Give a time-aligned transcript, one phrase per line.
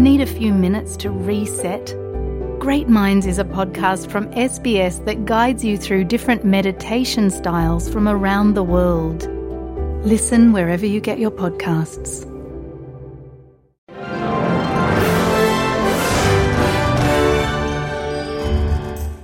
[0.00, 1.94] Need a few minutes to reset?
[2.58, 8.08] Great Minds is a podcast from SBS that guides you through different meditation styles from
[8.08, 9.28] around the world.
[10.02, 12.24] Listen wherever you get your podcasts.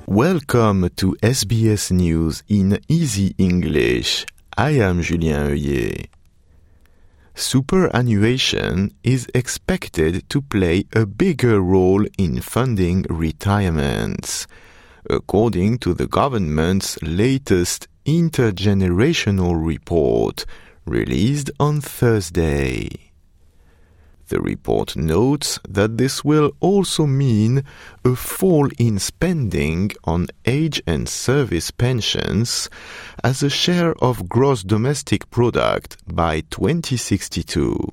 [0.07, 4.27] Welcome to SBS News in Easy English.
[4.59, 6.16] I am Julien Oeuillet.
[7.39, 14.47] Superannuation is expected to play a bigger role in funding retirements,
[15.11, 20.47] according to the government's latest intergenerational report
[20.87, 23.06] released on Thursday.
[24.29, 27.63] The report notes that this will also mean
[28.05, 32.69] a fall in spending on age and service pensions
[33.23, 37.93] as a share of gross domestic product by 2062.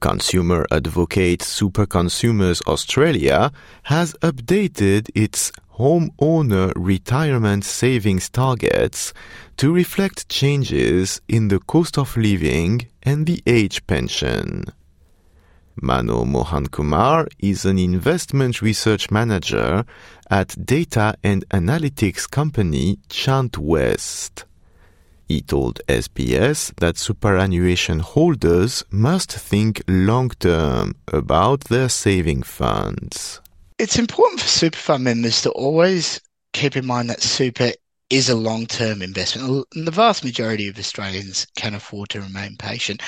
[0.00, 3.50] Consumer advocate Super Consumers Australia
[3.84, 9.14] has updated its homeowner retirement savings targets
[9.56, 14.64] to reflect changes in the cost of living and the age pension.
[15.80, 19.84] Mano Mohan Kumar is an investment research manager
[20.30, 24.44] at data and analytics company Chant West.
[25.28, 33.40] He told SBS that superannuation holders must think long term about their saving funds.
[33.78, 36.20] It's important for super fund members to always
[36.52, 37.72] keep in mind that super
[38.08, 39.66] is a long term investment.
[39.74, 43.02] And the vast majority of Australians can afford to remain patient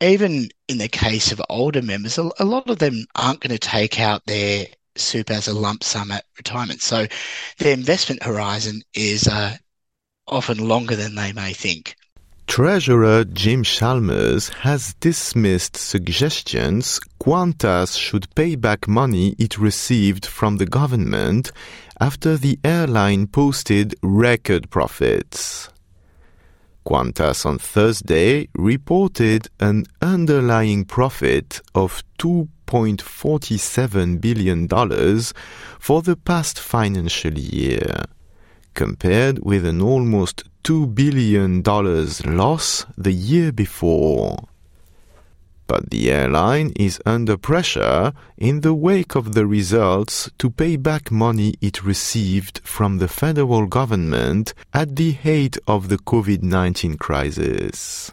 [0.00, 3.98] even in the case of older members, a, lot of them aren't going to take
[4.00, 6.82] out their super as a lump sum at retirement.
[6.82, 7.06] So
[7.58, 9.56] their investment horizon is uh,
[10.26, 11.96] often longer than they may think.
[12.46, 20.66] Treasurer Jim Chalmers has dismissed suggestions Qantas should pay back money it received from the
[20.66, 21.50] government
[22.00, 25.68] after the airline posted record profits.
[26.86, 34.68] Qantas on Thursday reported an underlying profit of $2.47 billion
[35.80, 38.04] for the past financial year,
[38.74, 41.64] compared with an almost $2 billion
[42.36, 44.36] loss the year before.
[45.66, 51.10] But the airline is under pressure in the wake of the results to pay back
[51.10, 58.12] money it received from the federal government at the height of the COVID 19 crisis.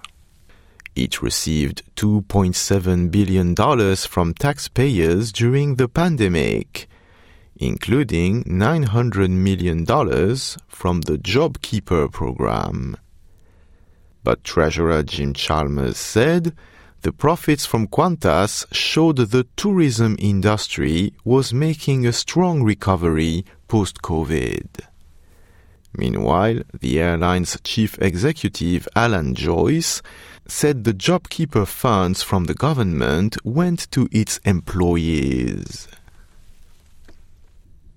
[0.95, 6.87] It received $2.7 billion from taxpayers during the pandemic,
[7.55, 9.85] including $900 million
[10.67, 12.97] from the JobKeeper program.
[14.23, 16.55] But Treasurer Jim Chalmers said
[17.03, 24.67] the profits from Qantas showed the tourism industry was making a strong recovery post COVID.
[25.95, 30.01] Meanwhile, the airline's chief executive, Alan Joyce,
[30.47, 35.87] said the JobKeeper funds from the government went to its employees.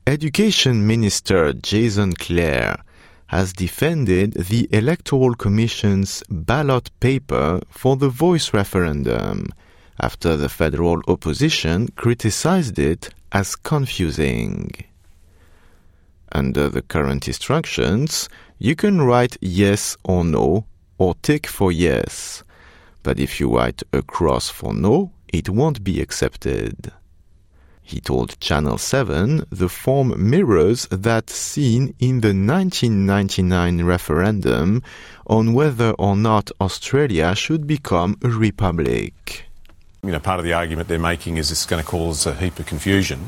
[0.07, 2.83] Education Minister Jason Clare
[3.29, 9.49] has defended the Electoral Commission's ballot paper for the voice referendum
[10.01, 14.71] after the federal opposition criticized it as confusing.
[16.33, 18.29] Under the current instructions,
[18.59, 20.67] you can write yes or no
[20.99, 22.45] or tick for yes,
[23.03, 26.93] but if you write a cross for no, it won't be accepted.
[27.89, 34.83] He told Channel 7 the form mirrors that seen in the 1999 referendum
[35.29, 39.45] on whether or not Australia should become a republic.
[40.03, 42.35] You know, part of the argument they're making is this is going to cause a
[42.35, 43.21] heap of confusion.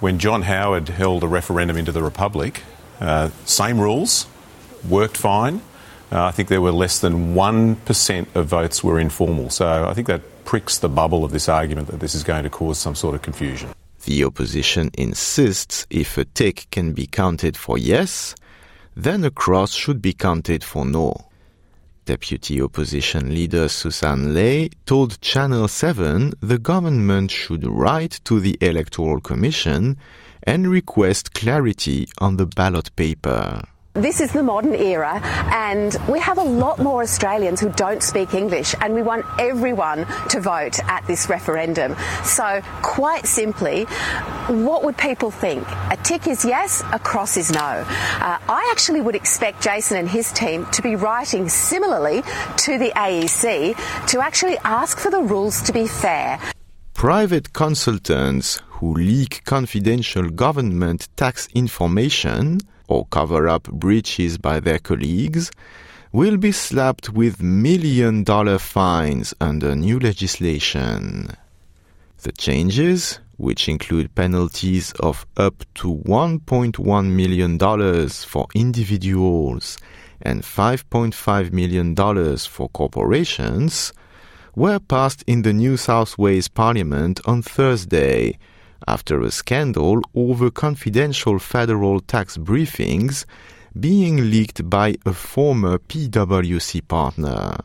[0.00, 2.64] When John Howard held a referendum into the republic,
[3.00, 4.26] uh, same rules,
[4.88, 5.62] worked fine.
[6.10, 9.50] Uh, I think there were less than 1% of votes were informal.
[9.50, 12.50] So I think that pricks the bubble of this argument that this is going to
[12.50, 13.73] cause some sort of confusion.
[14.04, 18.34] The opposition insists if a tick can be counted for yes,
[18.94, 21.16] then a cross should be counted for no.
[22.04, 29.20] Deputy opposition leader Susan Ley told Channel 7 the government should write to the Electoral
[29.20, 29.96] Commission
[30.42, 33.62] and request clarity on the ballot paper.
[33.94, 35.20] This is the modern era,
[35.52, 40.04] and we have a lot more Australians who don't speak English, and we want everyone
[40.30, 41.94] to vote at this referendum.
[42.24, 43.84] So, quite simply,
[44.48, 45.64] what would people think?
[45.92, 47.60] A tick is yes, a cross is no.
[47.60, 52.22] Uh, I actually would expect Jason and his team to be writing similarly
[52.56, 53.76] to the AEC
[54.08, 56.40] to actually ask for the rules to be fair.
[56.94, 65.50] Private consultants who leak confidential government tax information or cover up breaches by their colleagues
[66.12, 71.28] will be slapped with million dollar fines under new legislation.
[72.22, 77.58] The changes, which include penalties of up to $1.1 million
[78.08, 79.76] for individuals
[80.22, 83.92] and $5.5 million for corporations,
[84.56, 88.38] were passed in the New South Wales Parliament on Thursday
[88.86, 93.24] after a scandal over confidential federal tax briefings
[93.78, 97.56] being leaked by a former PwC partner.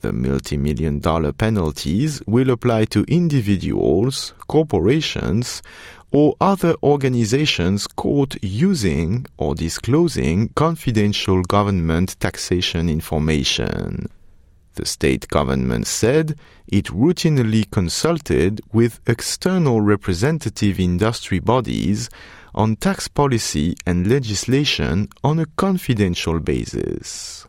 [0.00, 5.62] The multi million dollar penalties will apply to individuals, corporations,
[6.10, 14.08] or other organizations caught using or disclosing confidential government taxation information.
[14.74, 22.08] The state government said it routinely consulted with external representative industry bodies
[22.54, 27.46] on tax policy and legislation on a confidential basis.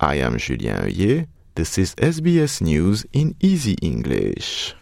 [0.00, 1.26] I am Julien Oeuillet.
[1.54, 4.74] This is SBS News in Easy English.